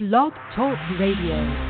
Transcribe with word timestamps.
Blog 0.00 0.32
Talk 0.56 0.78
Radio. 0.98 1.69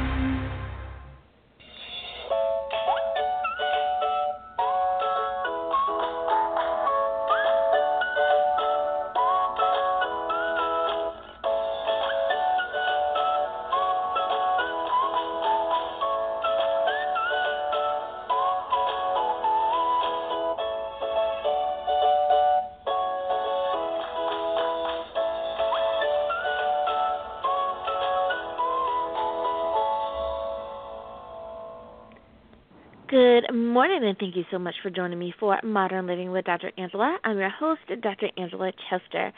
Morning, 33.12 34.04
and 34.04 34.16
thank 34.18 34.36
you 34.36 34.44
so 34.52 34.58
much 34.60 34.74
for 34.84 34.90
joining 34.90 35.18
me 35.18 35.34
for 35.40 35.58
Modern 35.64 36.06
Living 36.06 36.30
with 36.30 36.44
Dr. 36.44 36.70
Angela. 36.78 37.18
I'm 37.24 37.38
your 37.38 37.50
host, 37.50 37.80
Dr. 37.88 38.28
Angela 38.36 38.70
Chester. 38.88 39.32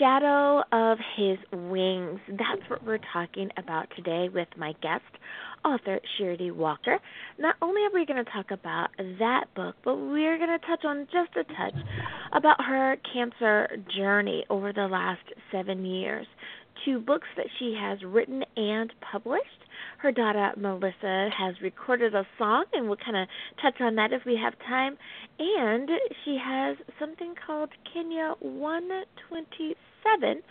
Shadow 0.00 0.64
of 0.72 0.98
His 1.16 1.38
Wings. 1.52 2.18
That's 2.28 2.68
what 2.68 2.84
we're 2.84 2.98
talking 3.12 3.50
about 3.56 3.86
today 3.94 4.28
with 4.34 4.48
my 4.56 4.72
guest, 4.82 5.04
author 5.64 6.00
Sheridy 6.18 6.50
Walker. 6.50 6.98
Not 7.38 7.54
only 7.62 7.82
are 7.82 7.94
we 7.94 8.04
going 8.04 8.24
to 8.24 8.28
talk 8.32 8.50
about 8.50 8.88
that 8.98 9.44
book, 9.54 9.76
but 9.84 9.94
we're 9.94 10.36
going 10.36 10.58
to 10.58 10.66
touch 10.66 10.84
on 10.84 11.06
just 11.12 11.36
a 11.36 11.44
touch 11.44 11.80
about 12.32 12.64
her 12.64 12.96
cancer 13.12 13.68
journey 13.96 14.44
over 14.50 14.72
the 14.72 14.88
last 14.88 15.22
seven 15.52 15.84
years. 15.84 16.26
Two 16.84 16.98
books 16.98 17.28
that 17.36 17.46
she 17.60 17.78
has 17.80 18.00
written 18.04 18.42
and 18.56 18.92
published 19.12 19.63
her 20.04 20.12
daughter 20.12 20.52
Melissa 20.58 21.30
has 21.34 21.54
recorded 21.62 22.14
a 22.14 22.26
song, 22.36 22.66
and 22.74 22.88
we'll 22.88 22.98
kind 22.98 23.16
of 23.16 23.26
touch 23.62 23.80
on 23.80 23.94
that 23.94 24.12
if 24.12 24.26
we 24.26 24.36
have 24.36 24.52
time. 24.58 24.98
And 25.38 25.88
she 26.24 26.36
has 26.36 26.76
something 27.00 27.34
called 27.46 27.70
Kenya 27.90 28.34
127 28.40 30.42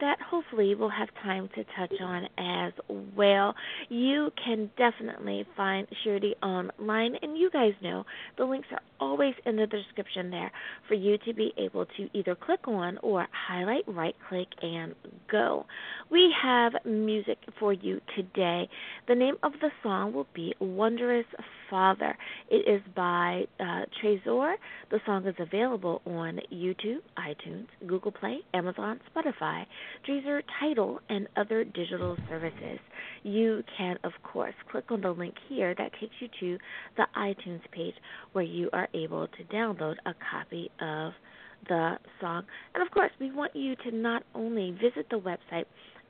that 0.00 0.18
hopefully 0.20 0.74
we'll 0.74 0.88
have 0.88 1.08
time 1.22 1.48
to 1.54 1.64
touch 1.76 1.92
on 2.00 2.24
as 2.38 2.72
well. 3.16 3.54
You 3.88 4.30
can 4.42 4.70
definitely 4.76 5.46
find 5.56 5.86
Sheridy 6.04 6.34
online, 6.42 7.14
and 7.22 7.36
you 7.36 7.50
guys 7.50 7.72
know 7.82 8.04
the 8.36 8.44
links 8.44 8.68
are 8.72 8.80
always 9.00 9.34
in 9.44 9.56
the 9.56 9.66
description 9.66 10.30
there 10.30 10.50
for 10.88 10.94
you 10.94 11.18
to 11.26 11.34
be 11.34 11.52
able 11.58 11.86
to 11.96 12.08
either 12.12 12.34
click 12.34 12.66
on 12.66 12.98
or 13.02 13.26
highlight, 13.48 13.84
right 13.86 14.14
click, 14.28 14.48
and 14.62 14.94
go. 15.30 15.66
We 16.10 16.34
have 16.42 16.72
music 16.84 17.38
for 17.58 17.72
you 17.72 18.00
today. 18.14 18.68
The 19.08 19.14
name 19.14 19.36
of 19.42 19.52
the 19.60 19.70
song 19.82 20.12
will 20.12 20.26
be 20.34 20.54
Wondrous 20.60 21.26
Father. 21.70 22.16
It 22.50 22.68
is 22.68 22.82
by 22.94 23.44
uh, 23.58 23.82
Tri 24.00 24.20
Sor. 24.24 24.56
The 24.90 25.00
song 25.04 25.26
is 25.26 25.34
available 25.38 26.00
on 26.06 26.40
YouTube, 26.52 27.00
iTunes, 27.18 27.66
Google 27.86 28.12
Play, 28.12 28.38
Amazon, 28.54 29.00
Spotify, 29.14 29.64
Deezer, 30.08 30.42
Tidal, 30.60 31.00
and 31.08 31.28
other 31.36 31.64
digital 31.64 32.16
services. 32.28 32.78
You 33.22 33.62
can, 33.76 33.98
of 34.04 34.12
course, 34.22 34.54
click 34.70 34.84
on 34.90 35.00
the 35.00 35.10
link 35.10 35.34
here 35.48 35.74
that 35.76 35.92
takes 36.00 36.14
you 36.20 36.28
to 36.40 36.58
the 36.96 37.06
iTunes 37.16 37.62
page 37.72 37.94
where 38.32 38.44
you 38.44 38.70
are 38.72 38.88
able 38.94 39.26
to 39.26 39.44
download 39.54 39.96
a 40.06 40.14
copy 40.30 40.70
of 40.80 41.12
the 41.68 41.98
song. 42.20 42.44
And 42.74 42.86
of 42.86 42.92
course, 42.92 43.10
we 43.20 43.30
want 43.32 43.54
you 43.56 43.74
to 43.76 43.90
not 43.90 44.22
only 44.34 44.72
visit 44.72 45.06
the 45.10 45.18
website 45.18 45.64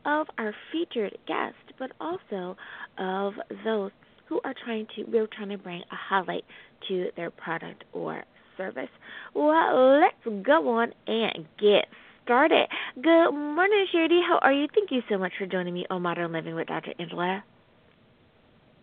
of 0.05 0.27
our 0.39 0.55
featured 0.73 1.17
guest, 1.27 1.57
but 1.79 1.93
also 2.01 2.57
of 2.99 3.35
those 3.65 3.91
who 4.29 4.41
are 4.45 4.55
trying 4.65 4.87
to 4.97 5.05
we're 5.05 5.27
trying 5.29 5.51
to 5.51 5.59
bring 5.59 5.81
a 5.81 5.97
highlight 5.97 6.45
to 6.89 7.09
their 7.17 7.31
product 7.31 7.85
or 7.93 8.25
service. 8.57 8.89
Well, 9.35 10.01
let's 10.01 10.45
go 10.45 10.69
on 10.69 10.93
and 11.07 11.47
get 11.61 11.87
started. 12.27 12.67
Good 12.97 13.31
morning, 13.31 13.87
Sheridy. 13.93 14.21
How 14.27 14.39
are 14.43 14.53
you? 14.53 14.67
Thank 14.75 14.91
you 14.91 15.01
so 15.09 15.17
much 15.17 15.33
for 15.39 15.47
joining 15.47 15.73
me 15.73 15.87
on 15.91 16.03
Modern 16.03 16.33
Living 16.33 16.57
with 16.57 16.67
Dr. 16.67 16.93
Angela. 16.99 17.45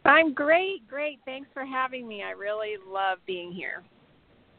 I'm 0.06 0.34
great, 0.34 0.88
great. 0.88 1.20
Thanks 1.26 1.50
for 1.54 1.66
having 1.66 2.08
me. 2.08 2.24
I 2.24 2.32
really 2.32 2.76
love 2.88 3.18
being 3.28 3.52
here. 3.52 3.84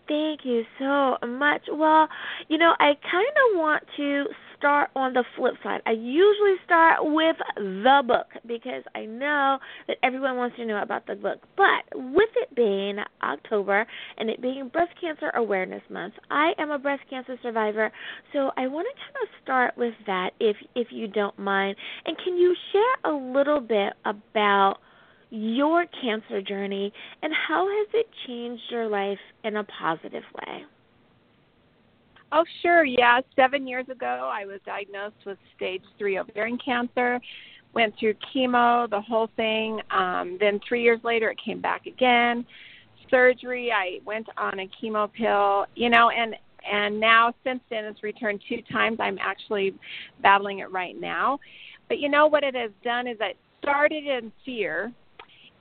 Thank 0.07 0.41
you 0.45 0.65
so 0.79 1.17
much. 1.27 1.63
Well, 1.73 2.09
you 2.49 2.59
know, 2.59 2.75
I 2.79 2.93
kind 3.11 3.27
of 3.27 3.59
want 3.59 3.85
to 3.97 4.25
start 4.65 4.89
on 4.97 5.13
the 5.13 5.23
flip 5.37 5.53
side. 5.63 5.83
I 5.85 5.91
usually 5.91 6.55
start 6.65 7.01
with 7.03 7.37
the 7.57 8.03
book 8.07 8.29
because 8.47 8.83
I 8.95 9.05
know 9.05 9.59
that 9.87 9.99
everyone 10.03 10.39
wants 10.39 10.57
to 10.57 10.65
know 10.65 10.81
about 10.81 11.07
the 11.07 11.17
book. 11.17 11.41
But 11.55 11.85
with 11.95 12.31
it 12.37 12.55
being 12.57 12.97
October 13.23 13.87
and 14.17 14.31
it 14.31 14.41
being 14.41 14.69
Breast 14.69 14.93
Cancer 14.99 15.31
Awareness 15.35 15.83
Month, 15.91 16.15
I 16.31 16.53
am 16.59 16.71
a 16.71 16.79
breast 16.79 17.03
cancer 17.11 17.37
survivor, 17.43 17.93
so 18.33 18.53
I 18.57 18.67
want 18.69 18.89
to 18.89 19.03
kind 19.03 19.17
of 19.23 19.29
start 19.43 19.77
with 19.77 19.93
that 20.07 20.31
if 20.41 20.57
if 20.75 20.87
you 20.91 21.09
don't 21.09 21.39
mind. 21.39 21.77
And 22.07 22.17
can 22.25 22.39
you 22.39 22.57
share 22.73 23.13
a 23.13 23.15
little 23.15 23.61
bit 23.61 23.93
about 24.07 24.77
your 25.29 25.85
cancer 26.01 26.41
journey 26.41 26.91
and 27.21 27.35
how 27.49 27.69
has 27.69 27.89
it 27.93 28.07
changed 28.27 28.63
your 28.71 28.89
life 28.89 29.19
in 29.43 29.57
a 29.57 29.65
positive 29.65 30.23
way? 30.35 30.65
Oh, 32.37 32.45
sure. 32.63 32.85
Yeah. 32.85 33.21
Seven 33.37 33.65
years 33.65 33.89
ago, 33.89 34.29
I 34.33 34.45
was 34.45 34.59
diagnosed 34.67 35.25
with 35.25 35.39
stage 35.55 35.85
three 35.99 36.19
ovarian 36.19 36.59
cancer. 36.59 37.21
Went 37.75 37.95
through 37.99 38.15
chemo, 38.35 38.91
the 38.91 39.01
whole 39.01 39.29
thing. 39.37 39.81
Um, 39.93 40.37
then 40.41 40.59
three 40.69 40.83
years 40.83 40.99
later, 41.05 41.31
it 41.31 41.39
came 41.45 41.61
back 41.61 41.87
again. 41.87 42.45
Surgery. 43.09 43.71
I 43.71 44.01
went 44.05 44.27
on 44.37 44.59
a 44.59 44.69
chemo 44.83 45.09
pill. 45.13 45.67
You 45.77 45.91
know, 45.91 46.11
and 46.11 46.35
and 46.69 46.99
now 46.99 47.33
since 47.45 47.61
then, 47.71 47.85
it's 47.85 48.03
returned 48.03 48.43
two 48.49 48.63
times. 48.73 48.99
I'm 48.99 49.19
actually 49.21 49.75
battling 50.21 50.59
it 50.59 50.73
right 50.73 51.01
now. 51.01 51.39
But 51.89 52.01
you 52.01 52.09
know 52.09 52.27
what 52.27 52.43
it 52.43 52.57
has 52.57 52.73
done 52.83 53.07
is 53.07 53.17
it 53.21 53.37
started 53.63 54.05
in 54.07 54.33
fear 54.45 54.93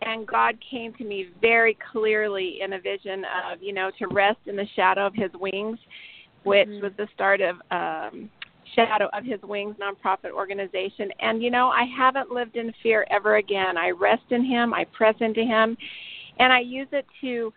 and 0.05 0.28
God 0.28 0.57
came 0.69 0.94
to 0.95 1.03
me 1.03 1.28
very 1.41 1.78
clearly 1.91 2.59
in 2.61 2.73
a 2.73 2.79
vision 2.79 3.23
of, 3.51 3.61
you 3.61 3.73
know, 3.73 3.91
to 4.00 4.07
rest 4.07 4.40
in 4.47 4.55
the 4.55 4.67
shadow 4.75 5.07
of 5.07 5.13
his 5.16 5.31
wings, 5.40 5.79
which 6.44 6.68
mm-hmm. 6.68 6.84
was 6.84 6.92
the 6.98 7.08
start 7.14 7.42
of 7.42 7.56
um 7.72 8.30
Shadow 8.76 9.09
of 9.14 9.24
His 9.24 9.42
Wings 9.44 9.76
nonprofit 9.80 10.31
organization. 10.31 11.09
And 11.20 11.44
you 11.44 11.52
know, 11.52 11.70
I 11.70 11.86
haven't 11.96 12.31
lived 12.31 12.56
in 12.56 12.74
fear 12.81 13.06
ever 13.12 13.38
again. 13.38 13.78
I 13.78 13.92
rest 13.92 14.24
in 14.31 14.44
him, 14.44 14.74
I 14.74 14.86
press 14.86 15.16
into 15.20 15.44
him, 15.44 15.78
and 16.40 16.52
I 16.52 16.59
use 16.59 16.88
it 16.92 17.06
to 17.22 17.53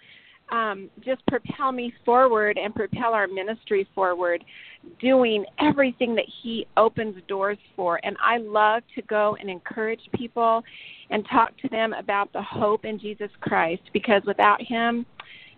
um, 0.50 0.90
just 1.04 1.26
propel 1.26 1.72
me 1.72 1.92
forward 2.04 2.58
and 2.58 2.74
propel 2.74 3.12
our 3.14 3.26
ministry 3.26 3.86
forward, 3.94 4.44
doing 5.00 5.44
everything 5.58 6.14
that 6.14 6.26
He 6.42 6.66
opens 6.76 7.16
doors 7.26 7.58
for. 7.74 7.98
And 8.04 8.16
I 8.24 8.38
love 8.38 8.82
to 8.94 9.02
go 9.02 9.36
and 9.40 9.50
encourage 9.50 10.00
people 10.14 10.62
and 11.10 11.26
talk 11.30 11.56
to 11.58 11.68
them 11.68 11.92
about 11.94 12.32
the 12.32 12.42
hope 12.42 12.84
in 12.84 12.98
Jesus 12.98 13.30
Christ 13.40 13.82
because 13.92 14.22
without 14.24 14.62
Him, 14.62 15.04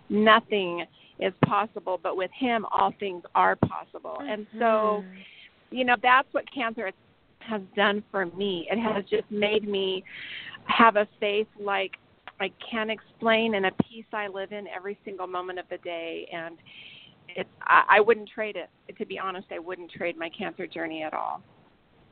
nothing 0.08 0.84
is 1.20 1.32
possible, 1.44 1.98
but 2.02 2.16
with 2.16 2.30
Him, 2.38 2.66
all 2.72 2.92
things 2.98 3.22
are 3.34 3.56
possible. 3.56 4.18
Mm-hmm. 4.20 4.30
And 4.30 4.46
so, 4.54 5.04
mm-hmm. 5.04 5.76
you 5.76 5.84
know, 5.84 5.96
that's 6.02 6.28
what 6.32 6.44
cancer 6.52 6.90
has 7.40 7.62
done 7.74 8.02
for 8.10 8.26
me. 8.26 8.68
It 8.70 8.78
has 8.78 9.04
just 9.04 9.30
made 9.30 9.68
me 9.68 10.04
have 10.66 10.96
a 10.96 11.08
faith 11.18 11.48
like 11.58 11.92
I 12.40 12.50
can't 12.70 12.90
explain 12.90 13.54
and 13.54 13.66
a 13.66 13.72
peace 13.88 14.04
I 14.12 14.28
live 14.28 14.52
in 14.52 14.66
every 14.68 14.98
single 15.04 15.26
moment 15.26 15.58
of 15.58 15.64
the 15.70 15.78
day 15.78 16.28
and 16.32 16.56
it's 17.28 17.48
I, 17.62 17.84
I 17.90 18.00
wouldn't 18.00 18.28
trade 18.28 18.56
it. 18.56 18.68
To 18.96 19.06
be 19.06 19.18
honest, 19.18 19.48
I 19.50 19.58
wouldn't 19.58 19.90
trade 19.90 20.16
my 20.16 20.30
cancer 20.30 20.66
journey 20.66 21.02
at 21.02 21.14
all. 21.14 21.42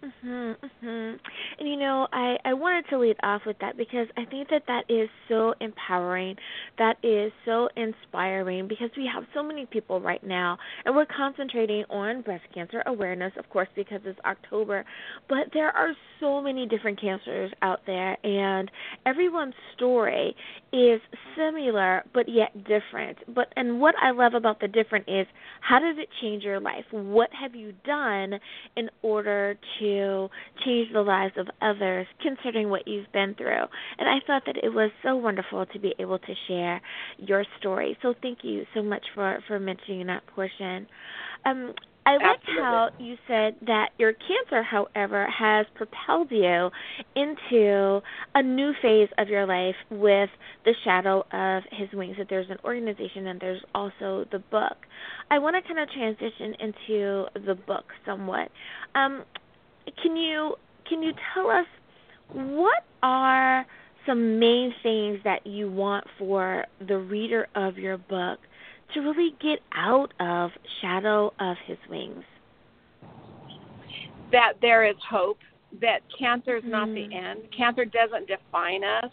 Mhm, 0.05 0.57
mhm. 0.63 1.19
And 1.59 1.69
you 1.69 1.77
know, 1.77 2.07
I 2.13 2.39
I 2.45 2.53
wanted 2.55 2.87
to 2.91 2.99
lead 2.99 3.17
off 3.23 3.43
with 3.47 3.59
that 3.61 3.77
because 3.77 4.07
I 4.17 4.25
think 4.27 4.49
that 4.51 4.63
that 4.69 4.85
is 4.89 5.09
so 5.27 5.55
empowering. 5.61 6.37
That 6.79 6.99
is 7.03 7.33
so 7.45 7.69
inspiring 7.77 8.69
because 8.69 8.91
we 8.97 9.07
have 9.13 9.25
so 9.35 9.43
many 9.43 9.67
people 9.67 10.01
right 10.01 10.23
now 10.23 10.59
and 10.85 10.95
we're 10.95 11.07
concentrating 11.07 11.85
on 11.91 12.21
breast 12.21 12.45
cancer 12.55 12.83
awareness, 12.87 13.33
of 13.39 13.49
course, 13.49 13.69
because 13.75 14.01
it's 14.05 14.21
October, 14.25 14.85
but 15.29 15.49
there 15.55 15.71
are 15.75 15.93
so 16.21 16.41
many 16.43 16.67
different 16.67 17.01
cancers 17.01 17.51
out 17.63 17.81
there 17.87 18.17
and 18.25 18.71
everyone's 19.07 19.55
story 19.75 20.37
is 20.73 21.01
similar 21.37 22.05
but 22.13 22.29
yet 22.29 22.53
different. 22.65 23.19
But 23.35 23.49
and 23.57 23.81
what 23.81 23.95
I 24.01 24.11
love 24.11 24.35
about 24.35 24.61
the 24.61 24.69
different 24.69 25.09
is 25.09 25.27
how 25.61 25.79
did 25.81 25.99
it 25.99 26.09
change 26.21 26.45
your 26.45 26.61
life? 26.61 26.85
What 26.93 27.31
have 27.33 27.55
you 27.57 27.73
done 27.85 28.39
in 28.77 28.91
order 29.03 29.57
to 29.81 29.86
to 29.87 30.29
change 30.65 30.93
the 30.93 31.03
lives 31.03 31.35
of 31.37 31.47
others 31.63 32.07
considering 32.23 32.69
what 32.71 32.87
you've 32.87 33.11
been 33.13 33.35
through. 33.35 33.65
And 33.99 34.09
I 34.09 34.19
thought 34.27 34.43
that 34.47 34.57
it 34.63 34.73
was 34.73 34.91
so 35.03 35.17
wonderful 35.17 35.67
to 35.67 35.79
be 35.79 35.95
able 35.99 36.19
to 36.19 36.35
share 36.49 36.81
your 37.19 37.45
story. 37.59 37.97
So 38.03 38.15
thank 38.23 38.39
you 38.43 38.65
so 38.75 38.83
much 38.83 39.05
for, 39.15 39.39
for 39.47 39.59
mentioning 39.61 40.07
that 40.07 40.27
portion. 40.35 40.87
Um, 41.45 41.75
I 42.07 42.13
liked 42.13 42.43
Absolutely. 42.43 42.63
how 42.63 42.89
you 43.01 43.17
said 43.27 43.57
that 43.67 43.89
your 43.99 44.13
cancer, 44.13 44.63
however, 44.63 45.27
has 45.27 45.67
propelled 45.75 46.31
you 46.31 46.71
into 47.17 48.01
a 48.37 48.43
new 48.45 48.73
phase 48.81 49.09
of 49.19 49.29
your 49.29 49.45
life 49.45 49.75
with 49.91 50.31
the 50.65 50.73
shadow 50.85 51.27
of 51.33 51.65
his 51.73 51.89
wings. 51.93 52.15
That 52.17 52.29
there's 52.31 52.49
an 52.49 52.59
organization 52.65 53.27
and 53.27 53.41
there's 53.41 53.63
also 53.75 54.25
the 54.31 54.39
book. 54.39 54.77
I 55.33 55.41
want 55.41 55.57
to 55.57 55.63
kind 55.63 55.81
of 55.81 55.91
transition 55.91 56.55
into 56.61 57.25
the 57.45 57.57
book 57.57 57.87
somewhat. 58.07 58.53
Um, 58.95 59.25
can 60.03 60.17
you 60.17 60.57
can 60.89 61.03
you 61.03 61.13
tell 61.35 61.51
us 61.51 61.67
what 62.33 62.85
are 63.03 63.67
some 64.07 64.39
main 64.39 64.73
things 64.83 65.19
that 65.25 65.47
you 65.47 65.71
want 65.71 66.05
for 66.19 66.65
the 66.87 66.97
reader 66.97 67.49
of 67.55 67.77
your 67.77 67.99
book 67.99 68.39
to 68.95 69.01
really 69.01 69.35
get 69.41 69.59
out 69.75 70.13
of 70.21 70.51
Shadow 70.81 71.33
of 71.41 71.57
His 71.67 71.79
Wings? 71.91 72.25
That 74.33 74.55
there 74.61 74.85
is 74.85 74.97
hope. 75.09 75.39
That 75.81 76.01
cancer 76.17 76.57
is 76.57 76.65
not 76.65 76.87
the 76.89 77.09
Mhm. 77.09 77.15
end. 77.15 77.51
Cancer 77.51 77.85
doesn't 77.85 78.29
define 78.29 78.85
us. 78.85 79.11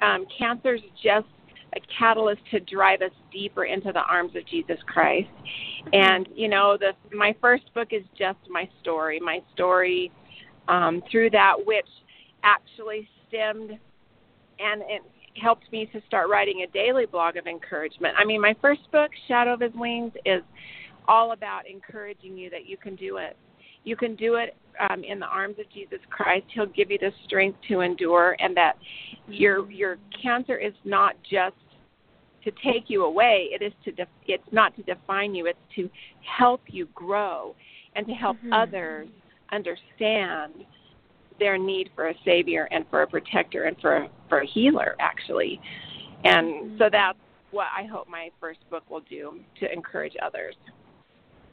Um, 0.00 0.26
cancer 0.26 0.74
is 0.74 0.82
just 1.02 1.26
a 1.74 1.80
catalyst 1.98 2.40
to 2.50 2.60
drive 2.60 3.02
us 3.02 3.10
deeper 3.32 3.64
into 3.64 3.92
the 3.92 4.02
arms 4.02 4.34
of 4.36 4.46
Jesus 4.46 4.78
Christ. 4.86 5.28
And 5.92 6.28
you 6.34 6.48
know, 6.48 6.76
the 6.78 6.92
my 7.16 7.34
first 7.40 7.72
book 7.74 7.88
is 7.92 8.02
just 8.18 8.38
my 8.48 8.68
story. 8.80 9.20
My 9.20 9.40
story 9.54 10.10
um, 10.68 11.02
through 11.10 11.30
that, 11.30 11.54
which 11.64 11.88
actually 12.42 13.08
stemmed 13.28 13.78
and 14.60 14.82
it 14.82 15.02
helped 15.40 15.70
me 15.72 15.86
to 15.92 16.00
start 16.06 16.28
writing 16.28 16.66
a 16.68 16.72
daily 16.72 17.06
blog 17.06 17.36
of 17.36 17.46
encouragement. 17.46 18.14
I 18.18 18.24
mean, 18.24 18.40
my 18.40 18.56
first 18.60 18.90
book, 18.90 19.10
Shadow 19.28 19.54
of 19.54 19.60
His 19.60 19.72
Wings, 19.74 20.12
is 20.24 20.42
all 21.06 21.32
about 21.32 21.68
encouraging 21.68 22.36
you 22.36 22.50
that 22.50 22.66
you 22.66 22.76
can 22.76 22.96
do 22.96 23.18
it. 23.18 23.36
You 23.88 23.96
can 23.96 24.16
do 24.16 24.34
it 24.34 24.54
um, 24.90 25.02
in 25.02 25.18
the 25.18 25.26
arms 25.26 25.56
of 25.58 25.64
Jesus 25.72 25.98
Christ. 26.10 26.44
He'll 26.52 26.66
give 26.66 26.90
you 26.90 26.98
the 26.98 27.10
strength 27.24 27.58
to 27.68 27.80
endure, 27.80 28.36
and 28.38 28.54
that 28.54 28.74
your 29.26 29.70
your 29.70 29.96
cancer 30.22 30.58
is 30.58 30.74
not 30.84 31.14
just 31.22 31.56
to 32.44 32.50
take 32.62 32.84
you 32.88 33.04
away. 33.04 33.48
It 33.50 33.62
is 33.62 33.72
to 33.86 33.92
def- 33.92 34.08
it's 34.26 34.52
not 34.52 34.76
to 34.76 34.82
define 34.82 35.34
you. 35.34 35.46
It's 35.46 35.58
to 35.76 35.88
help 36.38 36.60
you 36.66 36.86
grow 36.94 37.56
and 37.96 38.06
to 38.06 38.12
help 38.12 38.36
Mhm. 38.44 38.52
others 38.52 39.08
understand 39.50 40.66
their 41.38 41.56
need 41.56 41.88
for 41.94 42.08
a 42.08 42.14
savior 42.24 42.68
and 42.70 42.86
for 42.90 43.02
a 43.02 43.06
protector 43.06 43.64
and 43.64 43.80
for 43.80 43.96
a, 43.96 44.10
for 44.28 44.40
a 44.40 44.46
healer 44.46 44.96
actually 45.00 45.60
and 46.24 46.76
so 46.78 46.88
that's 46.90 47.18
what 47.52 47.68
i 47.74 47.84
hope 47.84 48.08
my 48.08 48.28
first 48.40 48.58
book 48.70 48.82
will 48.90 49.04
do 49.08 49.40
to 49.58 49.72
encourage 49.72 50.16
others 50.20 50.56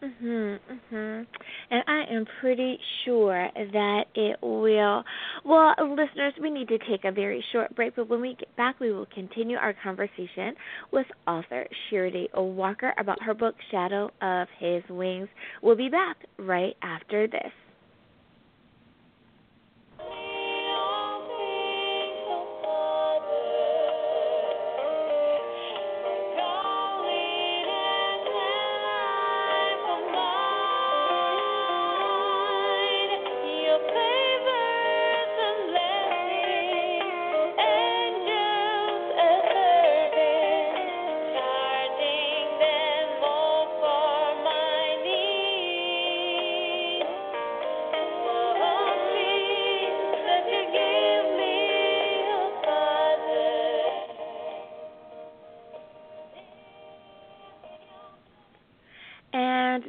Mhm, 0.02 0.60
mhm. 0.70 1.28
And 1.72 1.84
I 1.88 2.04
am 2.04 2.26
pretty 2.40 2.80
sure 3.04 3.50
that 3.56 4.06
it 4.14 4.38
will. 4.42 5.04
Well, 5.44 5.74
listeners, 5.80 6.34
we 6.40 6.50
need 6.50 6.68
to 6.70 6.78
take 6.78 7.06
a 7.06 7.12
very 7.12 7.42
short 7.52 7.74
break, 7.76 7.96
but 7.96 8.08
when 8.08 8.22
we 8.22 8.36
get 8.36 8.56
back, 8.56 8.80
we 8.80 8.92
will 8.92 9.08
continue 9.08 9.58
our 9.58 9.74
conversation 9.74 10.56
with 10.92 11.08
author 11.28 11.68
Sheridy 11.90 12.30
Walker 12.36 12.94
about 12.98 13.22
her 13.24 13.34
book 13.34 13.56
Shadow 13.72 14.12
of 14.22 14.48
His 14.60 14.84
Wings. 14.90 15.30
We'll 15.62 15.76
be 15.76 15.90
back 15.90 16.18
right 16.38 16.76
after 16.82 17.28
this. 17.28 17.52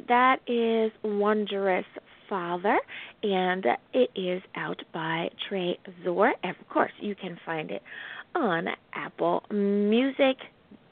That 0.07 0.37
is 0.47 0.91
Wondrous 1.03 1.85
Father, 2.29 2.77
and 3.23 3.65
it 3.93 4.09
is 4.15 4.41
out 4.55 4.81
by 4.93 5.29
Tri 5.47 5.75
Sor. 6.03 6.33
And 6.43 6.55
of 6.55 6.69
course, 6.69 6.91
you 6.99 7.15
can 7.15 7.37
find 7.45 7.71
it 7.71 7.81
on 8.35 8.67
Apple 8.93 9.43
Music, 9.51 10.37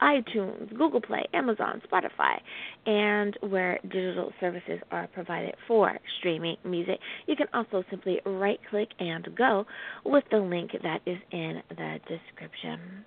iTunes, 0.02 0.68
Google 0.76 1.00
Play, 1.00 1.24
Amazon, 1.32 1.80
Spotify, 1.90 2.38
and 2.84 3.36
where 3.40 3.78
digital 3.84 4.32
services 4.40 4.80
are 4.90 5.06
provided 5.08 5.54
for 5.66 5.98
streaming 6.18 6.56
music. 6.64 6.98
You 7.26 7.36
can 7.36 7.46
also 7.54 7.84
simply 7.88 8.20
right 8.26 8.60
click 8.68 8.88
and 8.98 9.26
go 9.36 9.66
with 10.04 10.24
the 10.30 10.38
link 10.38 10.72
that 10.82 11.00
is 11.06 11.18
in 11.32 11.62
the 11.70 11.98
description. 12.08 13.04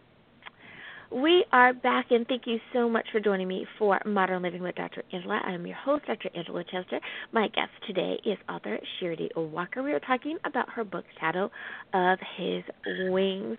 We 1.11 1.43
are 1.51 1.73
back, 1.73 2.11
and 2.11 2.27
thank 2.27 2.43
you 2.45 2.59
so 2.71 2.87
much 2.87 3.07
for 3.11 3.19
joining 3.19 3.47
me 3.47 3.65
for 3.79 3.99
Modern 4.05 4.43
Living 4.43 4.61
with 4.61 4.75
Dr. 4.75 5.01
Angela. 5.11 5.41
I'm 5.43 5.65
your 5.65 5.75
host, 5.75 6.05
Dr. 6.05 6.29
Angela 6.35 6.63
Chester. 6.63 6.99
My 7.31 7.47
guest 7.47 7.71
today 7.87 8.19
is 8.25 8.37
author 8.47 8.77
Sheridy 8.99 9.29
Walker. 9.35 9.81
We 9.81 9.91
are 9.93 9.99
talking 9.99 10.37
about 10.45 10.69
her 10.69 10.83
book, 10.83 11.05
Shadow 11.19 11.49
of 11.95 12.19
His 12.37 12.63
Wings. 13.09 13.57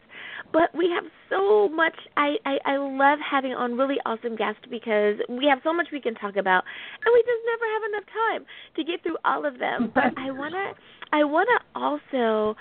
But 0.52 0.72
we 0.76 0.90
have 0.94 1.10
so 1.28 1.68
much. 1.68 1.96
I, 2.16 2.36
I, 2.46 2.58
I 2.66 2.76
love 2.76 3.18
having 3.28 3.50
on 3.52 3.76
really 3.76 3.96
awesome 4.06 4.36
guests 4.36 4.62
because 4.70 5.16
we 5.28 5.46
have 5.50 5.58
so 5.64 5.72
much 5.72 5.88
we 5.90 6.00
can 6.00 6.14
talk 6.14 6.36
about, 6.36 6.62
and 7.04 7.12
we 7.12 7.20
just 7.22 7.42
never 7.50 7.66
have 7.74 7.82
enough 7.90 8.06
time 8.30 8.46
to 8.76 8.84
get 8.84 9.02
through 9.02 9.18
all 9.24 9.44
of 9.44 9.58
them. 9.58 9.90
But 9.92 10.16
I 10.16 10.30
wanna 10.30 10.74
I 11.12 11.24
wanna 11.24 11.58
also 11.74 12.56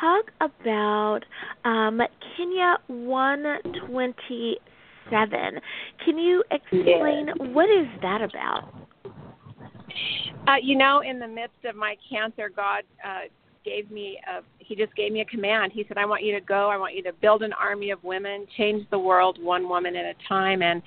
talk 0.00 0.30
about 0.40 1.20
um, 1.64 2.00
Kenya 2.36 2.76
one 2.88 3.44
twenty 3.86 4.58
seven. 5.10 5.60
Can 6.04 6.18
you 6.18 6.42
explain 6.50 7.28
what 7.52 7.68
is 7.70 7.86
that 8.02 8.20
about? 8.22 8.72
uh, 10.46 10.56
you 10.62 10.76
know 10.76 11.00
in 11.00 11.18
the 11.18 11.28
midst 11.28 11.64
of 11.64 11.76
my 11.76 11.96
cancer 12.10 12.50
god 12.54 12.82
uh, 13.04 13.20
gave 13.64 13.90
me 13.90 14.18
a 14.28 14.42
he 14.58 14.74
just 14.74 14.94
gave 14.94 15.12
me 15.12 15.20
a 15.20 15.24
command 15.24 15.72
he 15.72 15.84
said 15.88 15.96
i 15.96 16.04
want 16.04 16.22
you 16.22 16.34
to 16.34 16.40
go 16.40 16.68
i 16.68 16.76
want 16.76 16.94
you 16.94 17.02
to 17.02 17.12
build 17.22 17.42
an 17.42 17.52
army 17.54 17.90
of 17.90 18.02
women 18.04 18.46
change 18.56 18.86
the 18.90 18.98
world 18.98 19.38
one 19.42 19.68
woman 19.68 19.96
at 19.96 20.04
a 20.04 20.14
time 20.28 20.62
and 20.62 20.82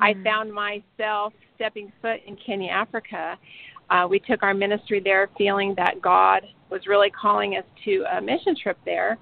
I 0.00 0.14
Mhm. 0.14 0.24
found 0.24 0.52
myself 0.52 1.32
stepping 1.56 1.92
foot 2.00 2.20
in 2.26 2.36
Kenya, 2.36 2.70
Africa. 2.70 3.38
Uh, 3.90 4.06
we 4.08 4.18
took 4.18 4.42
our 4.42 4.54
ministry 4.54 5.00
there 5.00 5.28
feeling 5.36 5.74
that 5.76 6.00
God 6.00 6.42
was 6.70 6.86
really 6.86 7.10
calling 7.10 7.56
us 7.56 7.64
to 7.84 8.04
a 8.16 8.20
mission 8.20 8.56
trip 8.60 8.78
there. 8.84 9.18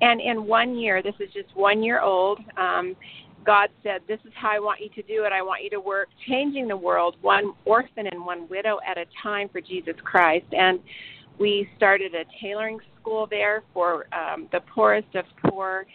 And 0.00 0.20
in 0.20 0.46
one 0.46 0.76
year, 0.76 1.02
this 1.02 1.14
is 1.20 1.32
just 1.32 1.54
one 1.54 1.82
year 1.82 2.00
old, 2.00 2.40
um, 2.56 2.96
God 3.44 3.68
said, 3.82 4.00
This 4.08 4.18
is 4.24 4.32
how 4.34 4.50
I 4.50 4.58
want 4.58 4.80
you 4.80 4.88
to 4.90 5.02
do 5.02 5.24
it. 5.24 5.32
I 5.32 5.42
want 5.42 5.62
you 5.62 5.70
to 5.70 5.80
work 5.80 6.08
changing 6.26 6.66
the 6.66 6.76
world 6.76 7.16
one 7.20 7.52
orphan 7.64 8.06
and 8.06 8.24
one 8.24 8.48
widow 8.48 8.80
at 8.86 8.98
a 8.98 9.04
time 9.22 9.48
for 9.48 9.60
Jesus 9.60 9.94
Christ. 10.02 10.46
And 10.52 10.80
we 11.38 11.68
started 11.76 12.14
a 12.14 12.24
tailoring 12.40 12.78
school 13.00 13.26
there 13.30 13.62
for 13.72 14.06
um, 14.12 14.48
the 14.50 14.60
poorest 14.60 15.14
of 15.14 15.24
poor 15.48 15.86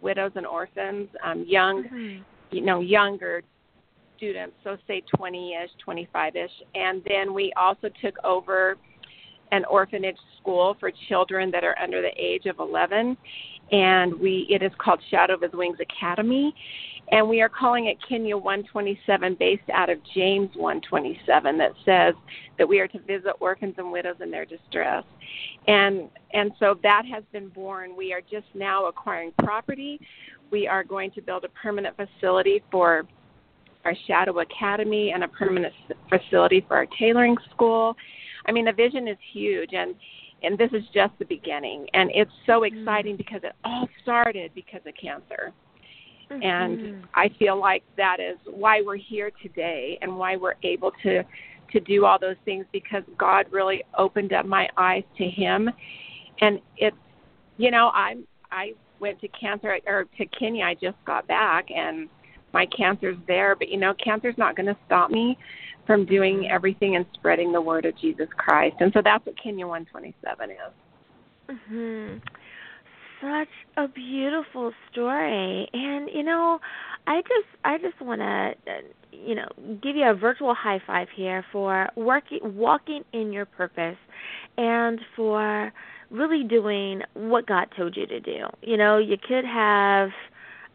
widows 0.00 0.32
and 0.34 0.46
orphans, 0.46 1.08
um, 1.24 1.44
young 1.46 1.84
Mhm. 1.84 2.22
you 2.50 2.60
know 2.60 2.80
younger 2.80 3.42
students 4.16 4.54
so 4.64 4.76
say 4.86 5.02
20ish 5.16 5.68
25ish 5.86 6.48
and 6.74 7.02
then 7.06 7.32
we 7.34 7.52
also 7.56 7.88
took 8.02 8.14
over 8.24 8.76
an 9.52 9.64
orphanage 9.66 10.16
school 10.40 10.76
for 10.80 10.90
children 11.08 11.50
that 11.50 11.62
are 11.64 11.78
under 11.78 12.02
the 12.02 12.10
age 12.18 12.46
of 12.46 12.58
11 12.58 13.16
and 13.72 14.14
we 14.18 14.46
it 14.48 14.62
is 14.62 14.72
called 14.78 15.00
Shadow 15.10 15.34
of 15.34 15.42
His 15.42 15.52
Wings 15.52 15.78
Academy. 15.80 16.54
And 17.12 17.28
we 17.28 17.40
are 17.40 17.48
calling 17.48 17.86
it 17.86 17.98
Kenya 18.08 18.36
127 18.36 19.36
based 19.38 19.62
out 19.72 19.88
of 19.88 19.98
James 20.12 20.50
127 20.56 21.56
that 21.58 21.70
says 21.84 22.14
that 22.58 22.68
we 22.68 22.80
are 22.80 22.88
to 22.88 22.98
visit 23.00 23.34
orphans 23.38 23.74
and 23.78 23.92
widows 23.92 24.16
in 24.20 24.30
their 24.30 24.44
distress. 24.44 25.04
And 25.68 26.08
and 26.32 26.52
so 26.58 26.78
that 26.82 27.04
has 27.12 27.22
been 27.32 27.48
born. 27.48 27.96
We 27.96 28.12
are 28.12 28.20
just 28.20 28.46
now 28.54 28.86
acquiring 28.86 29.32
property. 29.38 30.00
We 30.50 30.66
are 30.66 30.84
going 30.84 31.10
to 31.12 31.22
build 31.22 31.44
a 31.44 31.48
permanent 31.48 31.96
facility 31.96 32.62
for 32.70 33.04
our 33.86 33.94
Shadow 34.06 34.40
Academy 34.40 35.12
and 35.12 35.22
a 35.22 35.28
permanent 35.28 35.72
facility 36.08 36.64
for 36.66 36.76
our 36.76 36.86
tailoring 36.98 37.36
school. 37.50 37.96
I 38.46 38.52
mean, 38.52 38.64
the 38.64 38.72
vision 38.72 39.06
is 39.08 39.16
huge, 39.32 39.70
and 39.72 39.94
and 40.42 40.58
this 40.58 40.70
is 40.72 40.82
just 40.92 41.12
the 41.18 41.24
beginning. 41.24 41.86
And 41.94 42.10
it's 42.12 42.30
so 42.44 42.64
exciting 42.64 43.16
because 43.16 43.40
it 43.42 43.52
all 43.64 43.88
started 44.02 44.50
because 44.54 44.82
of 44.86 44.94
cancer. 45.00 45.52
And 46.30 46.78
Mhm. 46.78 47.02
I 47.14 47.28
feel 47.30 47.56
like 47.56 47.84
that 47.96 48.20
is 48.20 48.36
why 48.44 48.82
we're 48.82 48.96
here 48.96 49.30
today 49.42 49.98
and 50.02 50.18
why 50.18 50.36
we're 50.36 50.56
able 50.62 50.90
to 51.02 51.24
to 51.72 51.80
do 51.80 52.04
all 52.04 52.18
those 52.18 52.36
things 52.44 52.64
because 52.70 53.02
God 53.18 53.46
really 53.50 53.82
opened 53.98 54.32
up 54.32 54.46
my 54.46 54.68
eyes 54.76 55.04
to 55.16 55.28
Him, 55.28 55.70
and 56.40 56.60
it's 56.76 56.96
you 57.56 57.70
know 57.70 57.90
I'm 57.94 58.26
I 58.50 58.74
went 58.98 59.20
to 59.20 59.28
cancer 59.28 59.78
or 59.86 60.04
to 60.18 60.26
Kenya. 60.26 60.64
I 60.64 60.74
just 60.74 61.02
got 61.04 61.26
back 61.26 61.70
and 61.70 62.08
my 62.56 62.66
cancer's 62.66 63.18
there, 63.26 63.54
but 63.54 63.68
you 63.68 63.76
know 63.76 63.92
cancer's 64.02 64.38
not 64.38 64.56
going 64.56 64.66
to 64.66 64.76
stop 64.86 65.10
me 65.10 65.36
from 65.86 66.04
doing 66.06 66.48
everything 66.50 66.96
and 66.96 67.04
spreading 67.14 67.52
the 67.52 67.60
word 67.60 67.84
of 67.84 67.96
Jesus 67.98 68.28
Christ. 68.36 68.76
And 68.80 68.90
so 68.92 69.02
that's 69.04 69.24
what 69.26 69.36
Kenya 69.40 69.66
127 69.66 70.50
is. 70.50 70.56
Mhm. 71.48 72.20
Such 73.20 73.48
a 73.76 73.88
beautiful 73.88 74.72
story. 74.90 75.68
And 75.72 76.10
you 76.10 76.22
know, 76.22 76.60
I 77.06 77.20
just 77.22 77.48
I 77.64 77.78
just 77.78 78.00
want 78.00 78.20
to 78.20 78.54
you 79.12 79.34
know, 79.34 79.48
give 79.82 79.96
you 79.96 80.08
a 80.08 80.14
virtual 80.14 80.54
high 80.54 80.80
five 80.86 81.08
here 81.14 81.44
for 81.52 81.88
working 81.96 82.40
walking 82.56 83.04
in 83.12 83.32
your 83.32 83.46
purpose 83.46 83.96
and 84.56 85.00
for 85.14 85.72
really 86.10 86.44
doing 86.44 87.02
what 87.14 87.46
God 87.46 87.68
told 87.76 87.96
you 87.96 88.06
to 88.06 88.20
do. 88.20 88.46
You 88.62 88.76
know, 88.76 88.98
you 88.98 89.16
could 89.16 89.44
have 89.44 90.10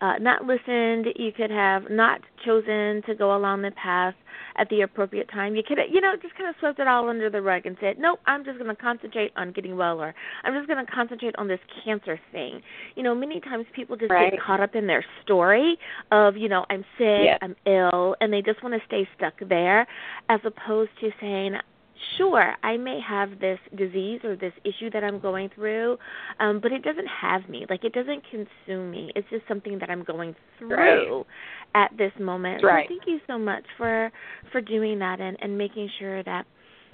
uh, 0.01 0.13
not 0.19 0.45
listened, 0.45 1.07
you 1.15 1.31
could 1.31 1.51
have 1.51 1.89
not 1.89 2.21
chosen 2.43 3.01
to 3.05 3.15
go 3.15 3.35
along 3.35 3.61
the 3.61 3.71
path 3.71 4.15
at 4.57 4.67
the 4.69 4.81
appropriate 4.81 5.29
time. 5.29 5.55
You 5.55 5.63
could, 5.65 5.77
you 5.91 6.01
know, 6.01 6.13
just 6.21 6.35
kind 6.35 6.49
of 6.49 6.55
swept 6.59 6.79
it 6.79 6.87
all 6.87 7.07
under 7.09 7.29
the 7.29 7.41
rug 7.41 7.65
and 7.65 7.77
said, 7.79 7.97
"Nope, 7.99 8.19
I'm 8.25 8.43
just 8.43 8.57
going 8.57 8.75
to 8.75 8.81
concentrate 8.81 9.31
on 9.35 9.51
getting 9.51 9.77
well, 9.77 10.01
or 10.01 10.13
I'm 10.43 10.53
just 10.53 10.67
going 10.67 10.83
to 10.83 10.91
concentrate 10.91 11.35
on 11.37 11.47
this 11.47 11.59
cancer 11.85 12.19
thing." 12.31 12.61
You 12.95 13.03
know, 13.03 13.15
many 13.15 13.39
times 13.39 13.65
people 13.75 13.95
just 13.95 14.11
right. 14.11 14.31
get 14.31 14.41
caught 14.41 14.59
up 14.59 14.75
in 14.75 14.87
their 14.87 15.05
story 15.23 15.77
of, 16.11 16.35
you 16.35 16.49
know, 16.49 16.65
I'm 16.69 16.83
sick, 16.97 17.21
yes. 17.23 17.39
I'm 17.41 17.55
ill, 17.65 18.15
and 18.19 18.33
they 18.33 18.41
just 18.41 18.61
want 18.63 18.75
to 18.75 18.81
stay 18.87 19.07
stuck 19.15 19.33
there, 19.47 19.87
as 20.29 20.39
opposed 20.43 20.91
to 21.01 21.11
saying, 21.21 21.55
sure, 22.17 22.55
I 22.63 22.77
may 22.77 22.99
have 23.07 23.39
this 23.39 23.59
disease 23.75 24.21
or 24.23 24.35
this 24.35 24.53
issue 24.63 24.89
that 24.91 25.03
I'm 25.03 25.19
going 25.19 25.49
through, 25.55 25.97
um, 26.39 26.59
but 26.61 26.71
it 26.71 26.83
doesn't 26.83 27.07
have 27.07 27.47
me. 27.49 27.65
Like 27.69 27.83
it 27.83 27.93
doesn't 27.93 28.23
consume 28.29 28.91
me. 28.91 29.11
It's 29.15 29.27
just 29.29 29.47
something 29.47 29.79
that 29.79 29.89
I'm 29.89 30.03
going 30.03 30.35
through 30.57 30.75
right. 30.75 31.25
at 31.75 31.97
this 31.97 32.11
moment. 32.19 32.63
Right. 32.63 32.87
So 32.87 32.95
thank 32.95 33.07
you 33.07 33.19
so 33.27 33.37
much 33.37 33.63
for 33.77 34.11
for 34.51 34.61
doing 34.61 34.99
that 34.99 35.19
and, 35.19 35.37
and 35.41 35.57
making 35.57 35.89
sure 35.99 36.23
that 36.23 36.45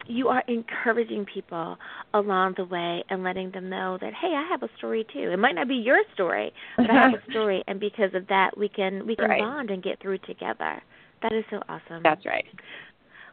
you 0.05 0.27
are 0.27 0.43
encouraging 0.47 1.25
people 1.31 1.77
along 2.13 2.53
the 2.57 2.65
way 2.65 3.03
and 3.09 3.23
letting 3.23 3.51
them 3.51 3.69
know 3.69 3.97
that 3.99 4.13
hey, 4.13 4.33
I 4.35 4.47
have 4.49 4.63
a 4.63 4.69
story 4.77 5.05
too. 5.13 5.31
It 5.31 5.37
might 5.37 5.55
not 5.55 5.67
be 5.67 5.75
your 5.75 5.99
story, 6.13 6.51
but 6.77 6.89
I 6.89 6.93
have 6.93 7.13
a 7.13 7.23
story, 7.31 7.63
and 7.67 7.79
because 7.79 8.13
of 8.13 8.27
that, 8.27 8.57
we 8.57 8.69
can 8.69 9.05
we 9.05 9.15
can 9.15 9.29
right. 9.29 9.41
bond 9.41 9.69
and 9.69 9.83
get 9.83 10.01
through 10.01 10.19
together. 10.19 10.81
That 11.21 11.33
is 11.33 11.43
so 11.49 11.57
awesome. 11.67 12.03
That's 12.03 12.25
right. 12.25 12.45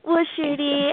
Well, 0.04 0.22
Sheridy, 0.36 0.90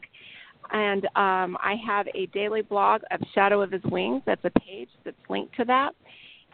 and 0.72 1.06
um, 1.16 1.58
I 1.62 1.76
have 1.86 2.08
a 2.14 2.26
daily 2.28 2.62
blog 2.62 3.02
of 3.12 3.20
Shadow 3.34 3.62
of 3.62 3.72
His 3.72 3.84
Wings. 3.84 4.22
That's 4.26 4.44
a 4.44 4.52
page 4.60 4.90
that's 5.06 5.16
linked 5.30 5.56
to 5.58 5.66
that, 5.66 5.96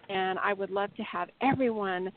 and 0.09 0.37
I 0.39 0.53
would 0.53 0.69
love 0.69 0.93
to 0.95 1.03
have 1.03 1.29
everyone 1.41 2.11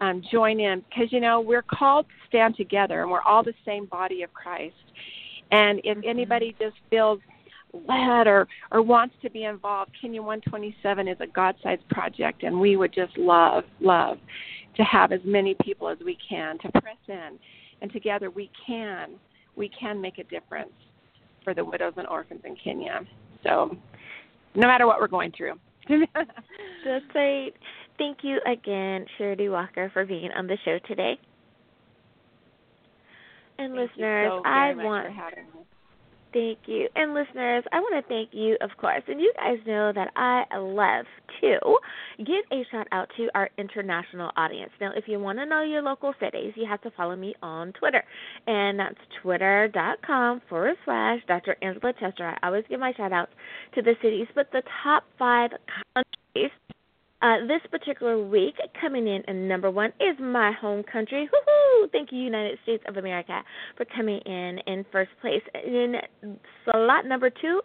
um, 0.00 0.22
join 0.30 0.60
in 0.60 0.84
because 0.88 1.12
you 1.12 1.20
know 1.20 1.40
we're 1.40 1.62
called 1.62 2.06
to 2.06 2.28
stand 2.28 2.56
together, 2.56 3.02
and 3.02 3.10
we're 3.10 3.22
all 3.22 3.42
the 3.42 3.54
same 3.64 3.86
body 3.86 4.22
of 4.22 4.32
Christ. 4.32 4.76
And 5.50 5.80
if 5.82 5.98
anybody 6.04 6.54
just 6.60 6.76
feels 6.90 7.18
led 7.72 8.26
or 8.26 8.48
or 8.72 8.82
wants 8.82 9.14
to 9.22 9.30
be 9.30 9.44
involved, 9.44 9.92
Kenya 10.00 10.22
127 10.22 11.08
is 11.08 11.16
a 11.20 11.26
God-sized 11.26 11.88
project, 11.88 12.42
and 12.42 12.58
we 12.58 12.76
would 12.76 12.92
just 12.92 13.16
love 13.16 13.64
love 13.80 14.18
to 14.76 14.82
have 14.82 15.12
as 15.12 15.20
many 15.24 15.54
people 15.62 15.88
as 15.88 15.98
we 16.04 16.16
can 16.28 16.58
to 16.58 16.70
press 16.80 16.96
in, 17.08 17.38
and 17.82 17.92
together 17.92 18.30
we 18.30 18.50
can 18.66 19.10
we 19.56 19.68
can 19.68 20.00
make 20.00 20.18
a 20.18 20.24
difference 20.24 20.72
for 21.44 21.54
the 21.54 21.64
widows 21.64 21.94
and 21.96 22.06
orphans 22.06 22.40
in 22.44 22.56
Kenya. 22.62 23.00
So, 23.42 23.76
no 24.54 24.66
matter 24.66 24.86
what 24.86 25.00
we're 25.00 25.08
going 25.08 25.32
through. 25.36 25.54
That's 25.88 27.04
great. 27.12 27.52
Thank 27.98 28.18
you 28.22 28.38
again, 28.46 29.06
Sheridy 29.18 29.50
Walker, 29.50 29.90
for 29.92 30.04
being 30.04 30.30
on 30.32 30.46
the 30.46 30.56
show 30.64 30.78
today. 30.86 31.18
And 33.58 33.74
Thank 33.74 33.90
listeners, 33.90 34.30
so 34.30 34.42
I 34.44 34.72
much 34.72 34.84
want 34.84 35.06
for 35.06 35.12
having 35.12 35.44
me. 35.44 35.60
Thank 36.32 36.58
you. 36.66 36.88
And 36.94 37.12
listeners, 37.12 37.64
I 37.72 37.80
want 37.80 38.04
to 38.04 38.08
thank 38.08 38.30
you, 38.32 38.56
of 38.60 38.70
course. 38.78 39.02
And 39.08 39.20
you 39.20 39.32
guys 39.36 39.58
know 39.66 39.92
that 39.92 40.12
I 40.14 40.44
love 40.56 41.06
to 41.40 41.58
give 42.18 42.44
a 42.52 42.64
shout 42.70 42.86
out 42.92 43.08
to 43.16 43.28
our 43.34 43.50
international 43.58 44.30
audience. 44.36 44.70
Now, 44.80 44.92
if 44.94 45.04
you 45.08 45.18
want 45.18 45.38
to 45.38 45.46
know 45.46 45.62
your 45.62 45.82
local 45.82 46.14
cities, 46.20 46.52
you 46.54 46.66
have 46.68 46.80
to 46.82 46.90
follow 46.92 47.16
me 47.16 47.34
on 47.42 47.72
Twitter. 47.72 48.04
And 48.46 48.78
that's 48.78 48.98
twitter.com 49.22 50.42
forward 50.48 50.76
slash 50.84 51.18
Dr. 51.26 51.56
Angela 51.62 51.92
Chester. 51.98 52.36
I 52.42 52.46
always 52.46 52.64
give 52.68 52.78
my 52.78 52.92
shout 52.96 53.12
outs 53.12 53.32
to 53.74 53.82
the 53.82 53.94
cities, 54.00 54.28
but 54.34 54.52
the 54.52 54.62
top 54.84 55.02
five 55.18 55.50
countries 55.94 56.52
uh, 57.22 57.46
this 57.46 57.60
particular 57.70 58.22
week, 58.22 58.54
coming 58.80 59.06
in 59.06 59.22
at 59.28 59.34
number 59.34 59.70
one 59.70 59.90
is 60.00 60.18
my 60.18 60.52
home 60.52 60.82
country. 60.82 61.28
Woohoo! 61.28 61.90
Thank 61.92 62.12
you, 62.12 62.18
United 62.18 62.58
States 62.62 62.82
of 62.88 62.96
America, 62.96 63.42
for 63.76 63.84
coming 63.84 64.20
in 64.20 64.58
in 64.66 64.84
first 64.90 65.10
place. 65.20 65.42
In 65.54 65.96
slot 66.64 67.06
number 67.06 67.30
two, 67.30 67.60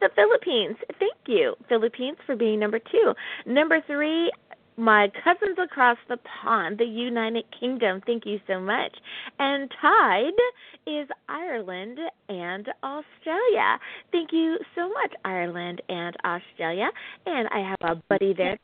the 0.00 0.08
Philippines. 0.14 0.76
Thank 0.98 1.16
you, 1.26 1.54
Philippines, 1.68 2.16
for 2.26 2.36
being 2.36 2.60
number 2.60 2.78
two. 2.78 3.12
Number 3.46 3.80
three, 3.86 4.30
my 4.76 5.10
cousins 5.24 5.56
across 5.62 5.96
the 6.08 6.18
pond, 6.42 6.78
the 6.78 6.84
United 6.84 7.44
Kingdom. 7.58 8.02
Thank 8.06 8.26
you 8.26 8.38
so 8.46 8.60
much. 8.60 8.94
And 9.38 9.70
tied 9.80 10.32
is 10.86 11.08
Ireland 11.28 11.98
and 12.28 12.68
Australia. 12.82 13.78
Thank 14.12 14.32
you 14.32 14.58
so 14.74 14.88
much, 14.88 15.12
Ireland 15.24 15.80
and 15.88 16.14
Australia. 16.24 16.88
And 17.24 17.48
I 17.48 17.60
have 17.70 17.96
a 17.96 18.02
buddy 18.08 18.34
there 18.34 18.58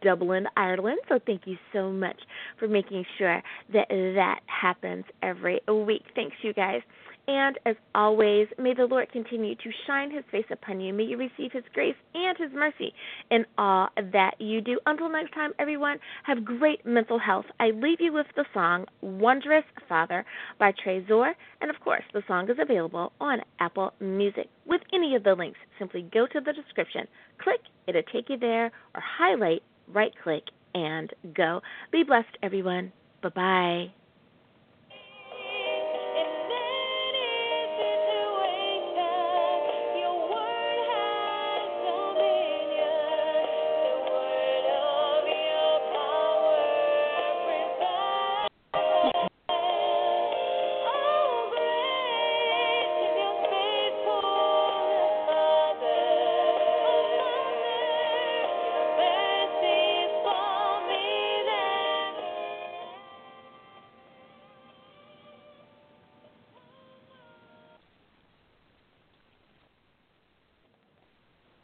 Dublin, 0.00 0.46
Ireland. 0.56 0.98
So 1.10 1.18
thank 1.26 1.42
you 1.44 1.58
so 1.74 1.90
much 1.90 2.18
for 2.58 2.66
making 2.68 3.04
sure 3.18 3.42
that 3.74 3.86
that 3.90 4.40
happens 4.46 5.04
every 5.22 5.60
week. 5.68 6.04
Thanks, 6.14 6.36
you 6.40 6.54
guys. 6.54 6.80
And 7.28 7.58
as 7.66 7.76
always, 7.94 8.48
may 8.58 8.72
the 8.72 8.86
Lord 8.86 9.12
continue 9.12 9.54
to 9.54 9.70
shine 9.86 10.10
his 10.10 10.24
face 10.32 10.46
upon 10.50 10.80
you. 10.80 10.94
May 10.94 11.04
you 11.04 11.18
receive 11.18 11.52
his 11.52 11.62
grace 11.74 11.94
and 12.14 12.38
his 12.38 12.50
mercy 12.54 12.94
in 13.30 13.44
all 13.58 13.88
that 14.12 14.40
you 14.40 14.62
do. 14.62 14.80
Until 14.86 15.10
next 15.10 15.34
time, 15.34 15.52
everyone, 15.58 15.98
have 16.24 16.42
great 16.42 16.86
mental 16.86 17.18
health. 17.18 17.44
I 17.60 17.66
leave 17.70 18.00
you 18.00 18.14
with 18.14 18.26
the 18.34 18.46
song 18.54 18.86
Wondrous 19.02 19.64
Father 19.90 20.24
by 20.58 20.72
Tri 20.82 21.04
Sor. 21.06 21.34
And 21.60 21.70
of 21.70 21.78
course, 21.80 22.04
the 22.14 22.22
song 22.26 22.48
is 22.48 22.56
available 22.58 23.12
on 23.20 23.40
Apple 23.60 23.92
Music. 24.00 24.48
With 24.66 24.80
any 24.94 25.14
of 25.14 25.22
the 25.22 25.34
links, 25.34 25.58
simply 25.78 26.08
go 26.10 26.26
to 26.26 26.40
the 26.40 26.54
description, 26.54 27.06
click, 27.42 27.60
it'll 27.86 28.02
take 28.10 28.30
you 28.30 28.38
there, 28.38 28.72
or 28.94 29.02
highlight, 29.18 29.62
right 29.92 30.12
click, 30.24 30.44
and 30.74 31.12
go. 31.34 31.60
Be 31.92 32.04
blessed, 32.04 32.38
everyone. 32.42 32.90
Bye 33.22 33.28
bye. 33.28 33.97